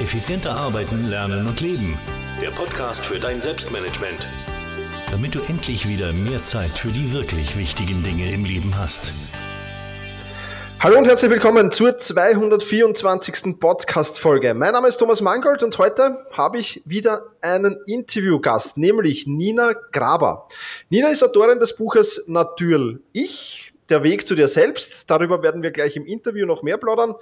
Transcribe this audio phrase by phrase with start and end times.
[0.00, 1.98] Effizienter arbeiten, lernen und leben.
[2.38, 4.28] Der Podcast für dein Selbstmanagement.
[5.10, 9.14] Damit du endlich wieder mehr Zeit für die wirklich wichtigen Dinge im Leben hast.
[10.80, 13.58] Hallo und herzlich willkommen zur 224.
[13.58, 14.52] Podcast-Folge.
[14.52, 20.46] Mein Name ist Thomas Mangold und heute habe ich wieder einen Interviewgast, nämlich Nina Graber.
[20.90, 25.10] Nina ist Autorin des Buches Natür Ich, der Weg zu dir selbst.
[25.10, 27.14] Darüber werden wir gleich im Interview noch mehr plaudern.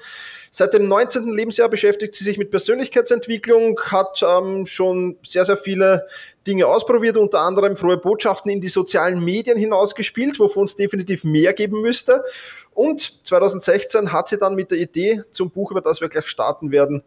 [0.51, 1.33] Seit dem 19.
[1.33, 6.07] Lebensjahr beschäftigt sie sich mit Persönlichkeitsentwicklung, hat ähm, schon sehr, sehr viele
[6.47, 11.53] Dinge ausprobiert, unter anderem frohe Botschaften in die sozialen Medien hinausgespielt, wovon es definitiv mehr
[11.53, 12.25] geben müsste.
[12.73, 16.71] Und 2016 hat sie dann mit der Idee zum Buch, über das wir gleich starten
[16.71, 17.03] werden,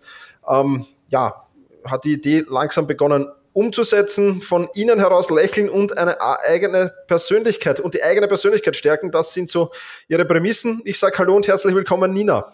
[0.48, 1.48] ähm, ja,
[1.86, 7.95] hat die Idee langsam begonnen umzusetzen, von innen heraus lächeln und eine eigene Persönlichkeit und
[7.95, 9.09] die eigene Persönlichkeit stärken.
[9.09, 9.71] Das sind so
[10.07, 10.83] ihre Prämissen.
[10.85, 12.53] Ich sage Hallo und herzlich willkommen, Nina.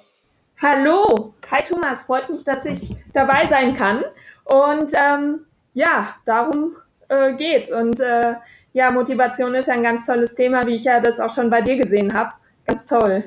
[0.62, 4.06] Hallo, hi Thomas, freut mich, dass ich dabei sein kann.
[4.46, 6.78] Und ähm, ja, darum
[7.10, 7.70] äh, geht's.
[7.70, 8.36] Und äh,
[8.72, 11.76] ja, Motivation ist ein ganz tolles Thema, wie ich ja das auch schon bei dir
[11.76, 12.32] gesehen habe.
[12.66, 13.26] Ganz toll.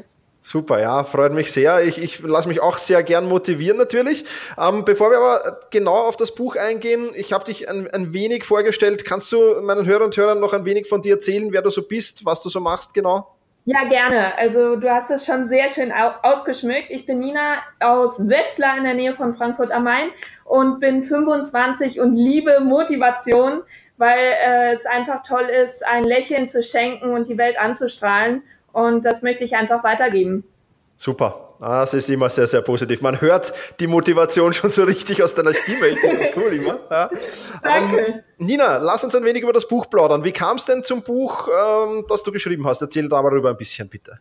[0.48, 1.82] Super, ja, freut mich sehr.
[1.82, 4.24] Ich, ich lasse mich auch sehr gern motivieren natürlich.
[4.56, 8.44] Ähm, bevor wir aber genau auf das Buch eingehen, ich habe dich ein, ein wenig
[8.44, 9.04] vorgestellt.
[9.04, 11.82] Kannst du meinen Hörern und Hörern noch ein wenig von dir erzählen, wer du so
[11.82, 13.26] bist, was du so machst genau?
[13.64, 14.38] Ja, gerne.
[14.38, 16.90] Also du hast es schon sehr schön ausgeschmückt.
[16.90, 20.10] Ich bin Nina aus Wetzlar in der Nähe von Frankfurt am Main
[20.44, 23.62] und bin 25 und liebe Motivation,
[23.96, 28.44] weil äh, es einfach toll ist, ein Lächeln zu schenken und die Welt anzustrahlen.
[28.76, 30.44] Und das möchte ich einfach weitergeben.
[30.96, 31.54] Super.
[31.60, 33.00] Ah, das ist immer sehr, sehr positiv.
[33.00, 35.86] Man hört die Motivation schon so richtig aus deiner Stimme.
[35.86, 36.78] Ich finde das cool immer.
[36.90, 37.08] Ja.
[37.62, 38.00] Danke.
[38.06, 40.24] Ähm, Nina, lass uns ein wenig über das Buch plaudern.
[40.24, 42.82] Wie kam es denn zum Buch, ähm, das du geschrieben hast?
[42.82, 44.20] Erzähl darüber ein bisschen, bitte.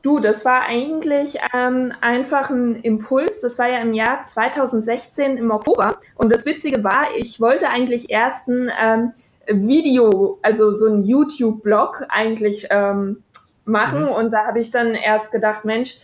[0.00, 3.42] Du, das war eigentlich ähm, einfach ein Impuls.
[3.42, 5.98] Das war ja im Jahr 2016 im Oktober.
[6.14, 9.12] Und das Witzige war, ich wollte eigentlich erst ein ähm,
[9.46, 13.23] Video, also so ein YouTube-Blog eigentlich ähm,
[13.64, 14.02] machen.
[14.02, 14.08] Mhm.
[14.08, 15.96] Und da habe ich dann erst gedacht, Mensch,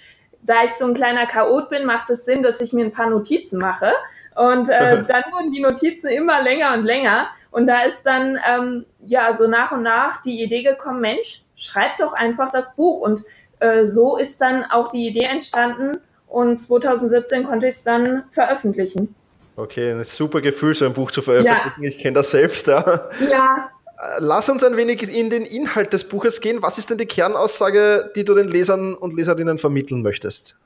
[0.43, 3.10] da ich so ein kleiner Chaot bin, macht es Sinn, dass ich mir ein paar
[3.10, 3.93] Notizen mache.
[4.34, 7.28] Und äh, dann wurden die Notizen immer länger und länger.
[7.50, 11.99] Und da ist dann ähm, ja so nach und nach die Idee gekommen, Mensch, schreib
[11.99, 13.00] doch einfach das Buch.
[13.00, 13.22] Und
[13.59, 15.99] äh, so ist dann auch die Idee entstanden.
[16.26, 19.15] Und 2017 konnte ich es dann veröffentlichen.
[19.56, 21.82] Okay, ein super Gefühl, so ein Buch zu veröffentlichen.
[21.82, 21.88] Ja.
[21.88, 23.10] Ich kenne das selbst, ja.
[23.28, 23.70] Ja,
[24.19, 26.62] Lass uns ein wenig in den Inhalt des Buches gehen.
[26.62, 30.59] Was ist denn die Kernaussage, die du den Lesern und Leserinnen vermitteln möchtest?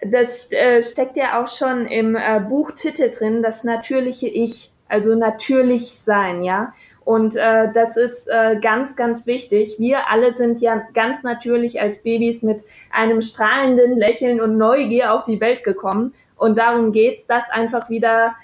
[0.00, 5.90] Das äh, steckt ja auch schon im äh, Buchtitel drin, das natürliche Ich, also natürlich
[5.90, 6.72] sein, ja.
[7.04, 9.76] Und äh, das ist äh, ganz, ganz wichtig.
[9.80, 12.62] Wir alle sind ja ganz natürlich als Babys mit
[12.92, 16.14] einem strahlenden Lächeln und Neugier auf die Welt gekommen.
[16.36, 18.36] Und darum geht's, das einfach wieder,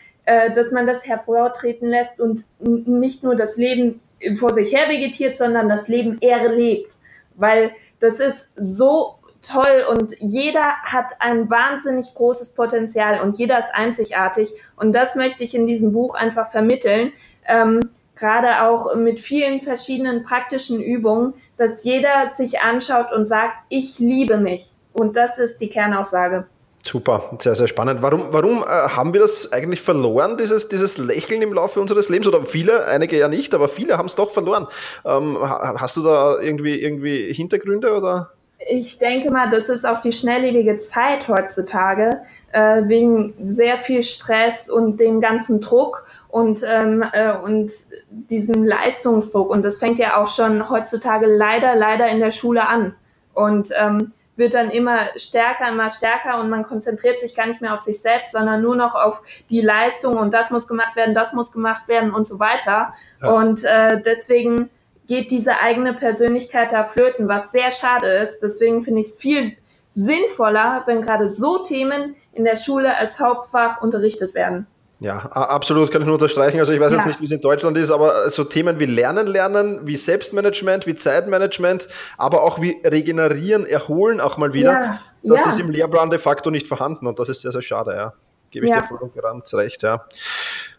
[0.54, 4.00] dass man das hervortreten lässt und nicht nur das Leben
[4.38, 6.98] vor sich her vegetiert, sondern das Leben erlebt.
[7.36, 13.74] Weil das ist so toll und jeder hat ein wahnsinnig großes Potenzial und jeder ist
[13.74, 14.52] einzigartig.
[14.76, 17.12] Und das möchte ich in diesem Buch einfach vermitteln.
[17.46, 17.80] Ähm,
[18.16, 24.38] gerade auch mit vielen verschiedenen praktischen Übungen, dass jeder sich anschaut und sagt, ich liebe
[24.38, 24.72] mich.
[24.92, 26.46] Und das ist die Kernaussage.
[26.86, 28.02] Super, sehr, sehr spannend.
[28.02, 32.28] Warum, warum äh, haben wir das eigentlich verloren, dieses, dieses Lächeln im Laufe unseres Lebens?
[32.28, 34.66] Oder viele, einige ja nicht, aber viele haben es doch verloren.
[35.06, 38.32] Ähm, hast du da irgendwie, irgendwie Hintergründe oder?
[38.68, 42.20] Ich denke mal, das ist auch die schnelllebige Zeit heutzutage,
[42.52, 47.72] äh, wegen sehr viel Stress und dem ganzen Druck und, ähm, äh, und
[48.10, 49.48] diesem Leistungsdruck.
[49.48, 52.94] Und das fängt ja auch schon heutzutage leider, leider in der Schule an.
[53.32, 57.74] Und ähm, wird dann immer stärker, immer stärker und man konzentriert sich gar nicht mehr
[57.74, 61.32] auf sich selbst, sondern nur noch auf die Leistung und das muss gemacht werden, das
[61.32, 62.92] muss gemacht werden und so weiter.
[63.22, 63.30] Ja.
[63.30, 64.70] Und äh, deswegen
[65.06, 68.40] geht diese eigene Persönlichkeit da flöten, was sehr schade ist.
[68.40, 69.56] Deswegen finde ich es viel
[69.90, 74.66] sinnvoller, wenn gerade so Themen in der Schule als Hauptfach unterrichtet werden.
[75.00, 76.60] Ja, absolut, kann ich nur unterstreichen.
[76.60, 76.98] Also ich weiß ja.
[76.98, 80.86] jetzt nicht, wie es in Deutschland ist, aber so Themen wie Lernen, Lernen, wie Selbstmanagement,
[80.86, 85.00] wie Zeitmanagement, aber auch wie Regenerieren, Erholen auch mal wieder, ja.
[85.22, 85.50] das ja.
[85.50, 88.12] ist im Lehrplan de facto nicht vorhanden und das ist sehr, sehr schade, ja.
[88.50, 90.06] Gebe ich dir voll und ganz recht, ja.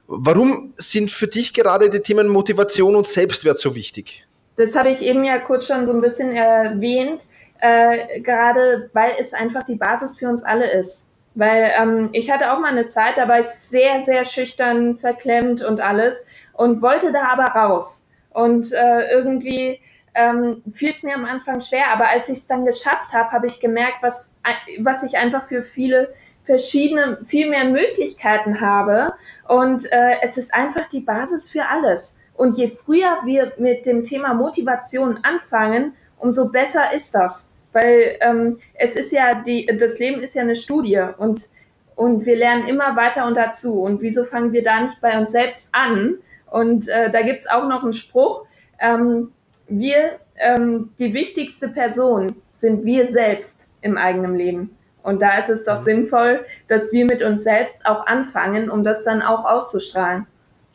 [0.07, 4.25] Warum sind für dich gerade die Themen Motivation und Selbstwert so wichtig?
[4.55, 7.25] Das habe ich eben ja kurz schon so ein bisschen erwähnt,
[7.59, 11.07] äh, gerade weil es einfach die Basis für uns alle ist.
[11.35, 15.63] Weil ähm, ich hatte auch mal eine Zeit, da war ich sehr, sehr schüchtern, verklemmt
[15.63, 16.23] und alles
[16.53, 18.05] und wollte da aber raus.
[18.31, 19.79] Und äh, irgendwie
[20.15, 23.47] ähm, fiel es mir am Anfang schwer, aber als ich es dann geschafft habe, habe
[23.47, 24.33] ich gemerkt, was,
[24.79, 26.13] was ich einfach für viele
[26.45, 29.13] verschiedene, viel mehr Möglichkeiten habe.
[29.47, 32.15] Und äh, es ist einfach die Basis für alles.
[32.33, 37.49] Und je früher wir mit dem Thema Motivation anfangen, umso besser ist das.
[37.75, 41.49] Weil ähm, es ist ja die, das Leben ist ja eine Studie und,
[41.95, 43.81] und wir lernen immer weiter und dazu.
[43.81, 46.15] Und wieso fangen wir da nicht bei uns selbst an?
[46.49, 48.45] Und äh, da gibt's auch noch einen Spruch,
[48.79, 49.33] ähm,
[49.67, 54.77] wir, ähm, die wichtigste Person sind wir selbst im eigenen Leben.
[55.03, 55.83] Und da ist es doch mhm.
[55.83, 60.27] sinnvoll, dass wir mit uns selbst auch anfangen, um das dann auch auszustrahlen.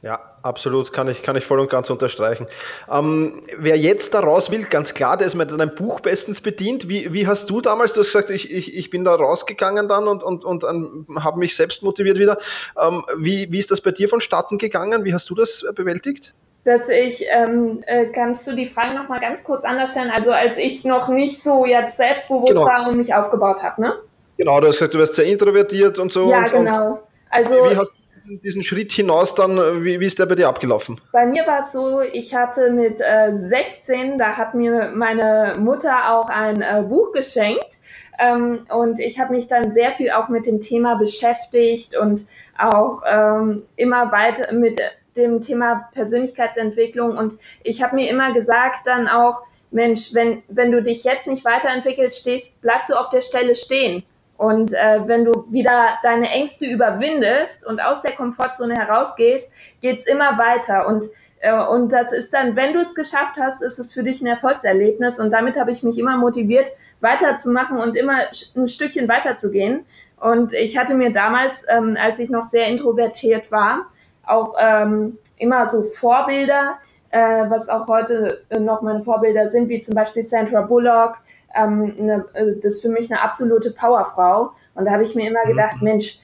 [0.03, 2.47] Ja, absolut, kann ich, kann ich voll und ganz unterstreichen.
[2.91, 6.89] Ähm, wer jetzt da raus will, ganz klar, der ist mit einem Buch bestens bedient.
[6.89, 10.09] Wie, wie hast du damals, du hast gesagt, ich, ich, ich bin da rausgegangen dann
[10.09, 12.39] und, und, und ähm, habe mich selbst motiviert wieder.
[12.81, 15.05] Ähm, wie, wie ist das bei dir vonstatten gegangen?
[15.05, 16.35] Wie hast du das bewältigt?
[16.65, 20.11] dass ich, ähm, äh, kannst du die Frage nochmal ganz kurz anders stellen?
[20.11, 22.67] Also als ich noch nicht so jetzt selbstbewusst genau.
[22.67, 23.95] war und mich aufgebaut habe, ne?
[24.37, 26.31] Genau, du hast gesagt, du wirst sehr introvertiert und so.
[26.31, 26.91] Ja, und, genau.
[26.93, 26.99] Und
[27.31, 31.01] also, wie hast diesen Schritt hinaus dann, wie, wie ist der bei dir abgelaufen?
[31.13, 36.13] Bei mir war es so, ich hatte mit äh, 16, da hat mir meine Mutter
[36.13, 37.79] auch ein äh, Buch geschenkt.
[38.19, 42.27] Ähm, und ich habe mich dann sehr viel auch mit dem Thema beschäftigt und
[42.59, 44.79] auch ähm, immer weiter mit
[45.17, 50.83] dem Thema Persönlichkeitsentwicklung und ich habe mir immer gesagt dann auch, Mensch, wenn, wenn du
[50.83, 54.03] dich jetzt nicht weiterentwickelst, stehst, bleibst du auf der Stelle stehen.
[54.41, 59.53] Und äh, wenn du wieder deine Ängste überwindest und aus der Komfortzone herausgehst,
[59.83, 60.89] geht's immer weiter.
[60.89, 61.05] Und,
[61.41, 64.27] äh, und das ist dann, wenn du es geschafft hast, ist es für dich ein
[64.27, 65.21] Erfolgserlebnis.
[65.21, 66.71] Und damit habe ich mich immer motiviert,
[67.01, 68.23] weiterzumachen und immer
[68.57, 69.85] ein Stückchen weiterzugehen.
[70.19, 73.91] Und ich hatte mir damals, ähm, als ich noch sehr introvertiert war,
[74.27, 76.79] auch ähm, immer so Vorbilder,
[77.11, 81.17] äh, was auch heute äh, noch meine Vorbilder sind, wie zum Beispiel Sandra Bullock.
[81.55, 84.53] Ähm, ne, äh, das ist für mich eine absolute Powerfrau.
[84.75, 85.89] Und da habe ich mir immer gedacht, mhm.
[85.89, 86.21] Mensch,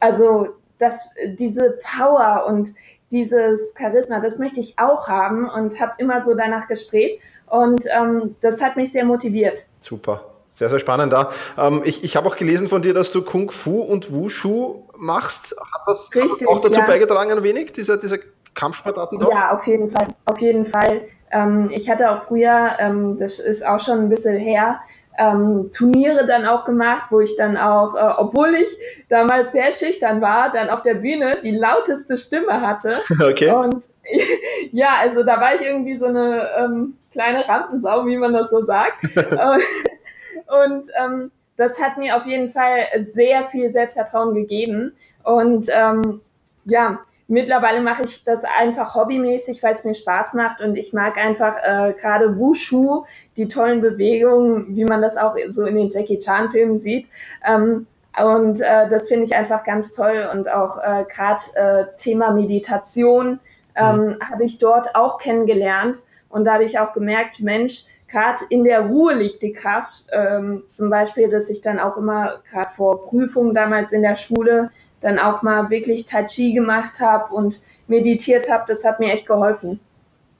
[0.00, 0.48] also
[0.78, 1.08] das,
[1.38, 2.70] diese Power und
[3.10, 7.22] dieses Charisma, das möchte ich auch haben und habe immer so danach gestrebt.
[7.46, 9.64] Und ähm, das hat mich sehr motiviert.
[9.80, 10.24] Super.
[10.48, 11.30] Sehr, sehr spannend da.
[11.56, 15.54] Ähm, ich ich habe auch gelesen von dir, dass du Kung Fu und Wushu machst.
[15.56, 16.86] Hat das, Richtig, hat das auch dazu ja.
[16.86, 18.18] beigetragen ein wenig, diese, diese
[18.58, 19.22] Kampfsportarten?
[19.22, 19.30] Auch?
[19.30, 20.08] Ja, auf jeden Fall.
[20.24, 21.02] Auf jeden Fall.
[21.30, 24.80] Ähm, ich hatte auch früher, ähm, das ist auch schon ein bisschen her,
[25.18, 28.68] ähm, Turniere dann auch gemacht, wo ich dann auch, äh, obwohl ich
[29.08, 32.98] damals sehr schüchtern war, dann auf der Bühne die lauteste Stimme hatte.
[33.20, 33.50] Okay.
[33.50, 33.86] Und
[34.72, 38.64] ja, also da war ich irgendwie so eine ähm, kleine Rampensau, wie man das so
[38.64, 38.96] sagt.
[40.64, 44.94] Und ähm, das hat mir auf jeden Fall sehr viel Selbstvertrauen gegeben.
[45.24, 46.20] Und ähm,
[46.64, 50.60] ja, mittlerweile mache ich das einfach hobbymäßig, weil es mir Spaß macht.
[50.60, 53.04] Und ich mag einfach äh, gerade Wushu,
[53.36, 57.08] die tollen Bewegungen, wie man das auch so in den Jackie Chan-Filmen sieht.
[57.46, 57.86] Ähm,
[58.20, 60.28] und äh, das finde ich einfach ganz toll.
[60.32, 63.38] Und auch äh, gerade äh, Thema Meditation
[63.76, 64.16] ähm, mhm.
[64.20, 66.02] habe ich dort auch kennengelernt.
[66.30, 70.06] Und da habe ich auch gemerkt, Mensch, gerade in der Ruhe liegt die Kraft.
[70.12, 74.70] Ähm, zum Beispiel, dass ich dann auch immer gerade vor Prüfungen damals in der Schule
[75.00, 78.64] dann auch mal wirklich Tai Chi gemacht habe und meditiert habe.
[78.66, 79.80] Das hat mir echt geholfen.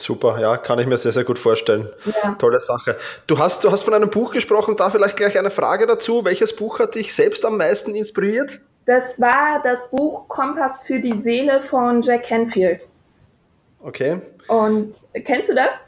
[0.01, 1.89] Super, ja, kann ich mir sehr, sehr gut vorstellen.
[2.23, 2.37] Ja.
[2.39, 2.97] Tolle Sache.
[3.27, 6.25] Du hast, du hast von einem Buch gesprochen, da vielleicht gleich eine Frage dazu.
[6.25, 8.61] Welches Buch hat dich selbst am meisten inspiriert?
[8.87, 12.87] Das war das Buch Kompass für die Seele von Jack Canfield.
[13.81, 14.21] Okay.
[14.47, 15.81] Und kennst du das?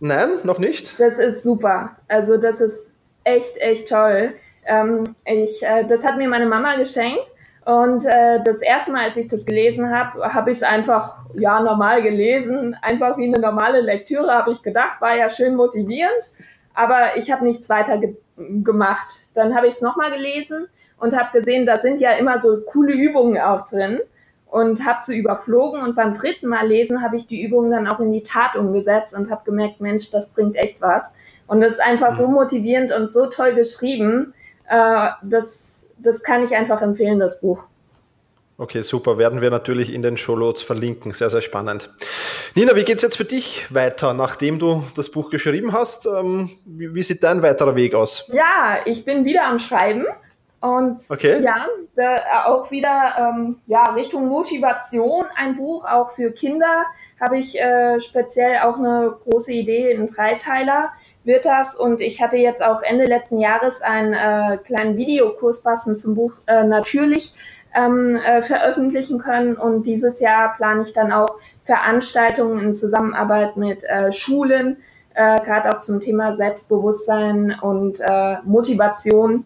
[0.00, 0.98] Nein, noch nicht.
[0.98, 1.96] Das ist super.
[2.08, 2.92] Also das ist
[3.24, 4.34] echt, echt toll.
[4.66, 7.30] Ähm, ich, äh, das hat mir meine Mama geschenkt.
[7.64, 11.60] Und äh, das erste Mal, als ich das gelesen habe, habe ich es einfach ja
[11.60, 16.30] normal gelesen, einfach wie eine normale Lektüre, habe ich gedacht, war ja schön motivierend,
[16.74, 19.28] aber ich habe nichts weiter ge gemacht.
[19.34, 20.66] Dann habe ich es nochmal gelesen
[20.98, 24.00] und habe gesehen, da sind ja immer so coole Übungen auch drin
[24.54, 28.00] und habe sie überflogen und beim dritten Mal lesen habe ich die Übungen dann auch
[28.00, 31.12] in die Tat umgesetzt und habe gemerkt, Mensch, das bringt echt was.
[31.46, 32.34] Und das ist einfach so mhm.
[32.34, 34.32] motivierend und so toll geschrieben.
[34.68, 35.73] Äh, das,
[36.04, 37.66] das kann ich einfach empfehlen, das Buch.
[38.56, 39.18] Okay, super.
[39.18, 41.12] Werden wir natürlich in den Showloads verlinken.
[41.12, 41.90] Sehr, sehr spannend.
[42.54, 46.06] Nina, wie geht es jetzt für dich weiter, nachdem du das Buch geschrieben hast?
[46.06, 48.30] Ähm, wie, wie sieht dein weiterer Weg aus?
[48.32, 50.06] Ja, ich bin wieder am Schreiben.
[50.64, 51.42] Und okay.
[51.42, 56.86] ja, da auch wieder ähm, ja, Richtung Motivation ein Buch, auch für Kinder
[57.20, 60.88] habe ich äh, speziell auch eine große Idee, ein Dreiteiler
[61.22, 61.76] wird das.
[61.76, 66.32] Und ich hatte jetzt auch Ende letzten Jahres einen äh, kleinen Videokurs passend zum Buch
[66.46, 67.34] äh, natürlich
[67.76, 69.58] ähm, äh, veröffentlichen können.
[69.58, 74.78] Und dieses Jahr plane ich dann auch Veranstaltungen in Zusammenarbeit mit äh, Schulen,
[75.12, 79.44] äh, gerade auch zum Thema Selbstbewusstsein und äh, Motivation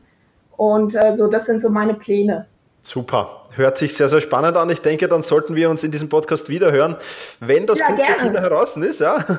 [0.59, 2.47] Und äh, so, das sind so meine Pläne.
[2.83, 3.45] Super.
[3.55, 4.71] Hört sich sehr, sehr spannend an.
[4.71, 6.97] Ich denke, dann sollten wir uns in diesem Podcast wiederhören,
[7.39, 8.15] wenn das ja, Buch gerne.
[8.17, 9.01] für Kinder heraus ist.
[9.01, 9.25] Ja.